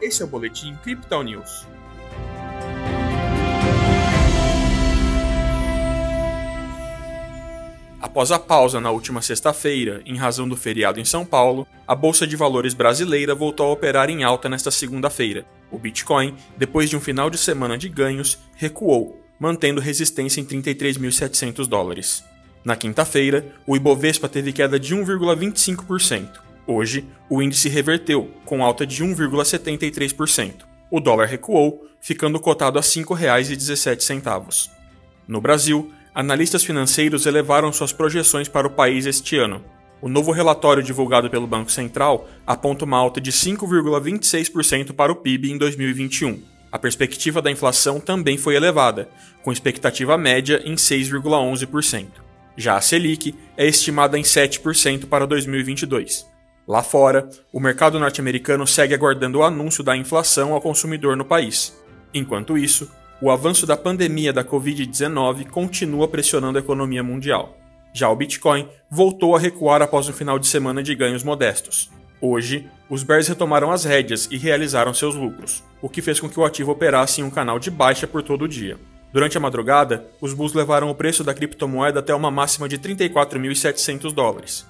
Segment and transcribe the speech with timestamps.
[0.00, 1.66] esse é o Boletim Crypto News.
[8.00, 12.26] Após a pausa na última sexta-feira, em razão do feriado em São Paulo, a Bolsa
[12.26, 15.44] de Valores brasileira voltou a operar em alta nesta segunda-feira.
[15.70, 21.66] O Bitcoin, depois de um final de semana de ganhos, recuou, mantendo resistência em 33.700
[21.66, 22.24] dólares.
[22.64, 26.47] Na quinta-feira, o Ibovespa teve queda de 1,25%.
[26.70, 30.66] Hoje, o índice reverteu, com alta de 1,73%.
[30.90, 34.68] O dólar recuou, ficando cotado a R$ 5,17.
[35.26, 39.64] No Brasil, analistas financeiros elevaram suas projeções para o país este ano.
[40.02, 45.52] O novo relatório divulgado pelo Banco Central aponta uma alta de 5,26% para o PIB
[45.52, 46.42] em 2021.
[46.70, 49.08] A perspectiva da inflação também foi elevada,
[49.42, 52.08] com expectativa média em 6,11%.
[52.58, 56.37] Já a Selic é estimada em 7% para 2022.
[56.68, 61.74] Lá fora, o mercado norte-americano segue aguardando o anúncio da inflação ao consumidor no país.
[62.12, 62.90] Enquanto isso,
[63.22, 67.56] o avanço da pandemia da Covid-19 continua pressionando a economia mundial.
[67.94, 71.90] Já o Bitcoin voltou a recuar após um final de semana de ganhos modestos.
[72.20, 76.38] Hoje, os bears retomaram as rédeas e realizaram seus lucros, o que fez com que
[76.38, 78.76] o ativo operasse em um canal de baixa por todo o dia.
[79.10, 84.12] Durante a madrugada, os bulls levaram o preço da criptomoeda até uma máxima de 34.700
[84.12, 84.66] dólares.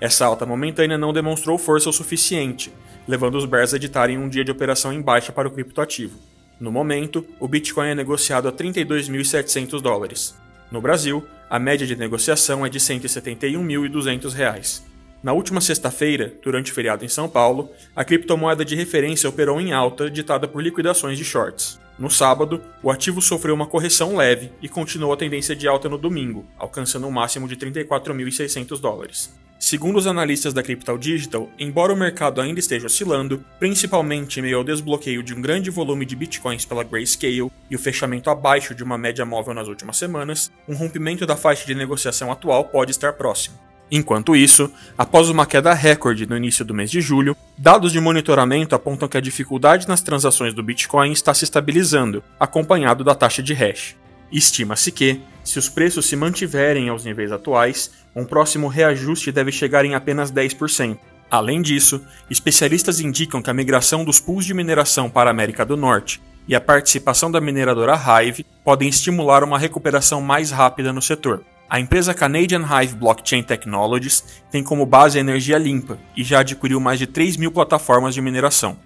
[0.00, 2.72] Essa alta momentânea não demonstrou força o suficiente,
[3.06, 6.18] levando os bears a editarem um dia de operação em baixa para o criptoativo.
[6.58, 10.34] No momento, o Bitcoin é negociado a 32.700 dólares.
[10.70, 14.82] No Brasil, a média de negociação é de R$ 171.200.
[15.22, 19.72] Na última sexta-feira, durante o feriado em São Paulo, a criptomoeda de referência operou em
[19.72, 21.78] alta, ditada por liquidações de shorts.
[21.98, 25.98] No sábado, o ativo sofreu uma correção leve e continuou a tendência de alta no
[25.98, 29.30] domingo, alcançando um máximo de 34.600 dólares.
[29.62, 34.56] Segundo os analistas da Crypto Digital, embora o mercado ainda esteja oscilando, principalmente em meio
[34.56, 38.82] ao desbloqueio de um grande volume de bitcoins pela Grayscale e o fechamento abaixo de
[38.82, 43.12] uma média móvel nas últimas semanas, um rompimento da faixa de negociação atual pode estar
[43.12, 43.58] próximo.
[43.90, 48.74] Enquanto isso, após uma queda recorde no início do mês de julho, dados de monitoramento
[48.74, 53.52] apontam que a dificuldade nas transações do Bitcoin está se estabilizando, acompanhado da taxa de
[53.52, 53.94] hash.
[54.32, 59.84] Estima-se que, se os preços se mantiverem aos níveis atuais, um próximo reajuste deve chegar
[59.84, 60.98] em apenas 10%.
[61.30, 65.76] Além disso, especialistas indicam que a migração dos pools de mineração para a América do
[65.76, 71.44] Norte e a participação da mineradora Hive podem estimular uma recuperação mais rápida no setor.
[71.68, 76.80] A empresa Canadian Hive Blockchain Technologies tem como base a energia limpa e já adquiriu
[76.80, 78.76] mais de 3 mil plataformas de mineração.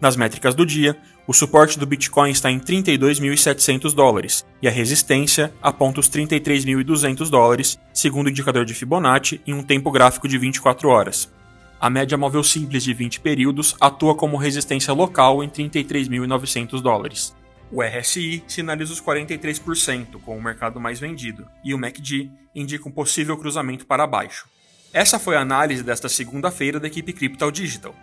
[0.00, 0.96] Nas métricas do dia,
[1.26, 7.78] o suporte do Bitcoin está em 32.700 dólares e a resistência aponta os 33.200 dólares,
[7.92, 11.30] segundo o indicador de Fibonacci, em um tempo gráfico de 24 horas.
[11.78, 17.34] A média móvel simples de 20 períodos atua como resistência local em 33.900 dólares.
[17.70, 22.92] O RSI sinaliza os 43% com o mercado mais vendido, e o MACD indica um
[22.92, 24.48] possível cruzamento para baixo.
[24.92, 27.94] Essa foi a análise desta segunda-feira da equipe Crypto Digital.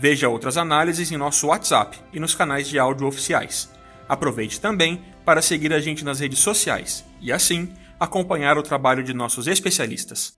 [0.00, 3.70] Veja outras análises em nosso WhatsApp e nos canais de áudio oficiais.
[4.08, 9.12] Aproveite também para seguir a gente nas redes sociais e, assim, acompanhar o trabalho de
[9.12, 10.32] nossos especialistas.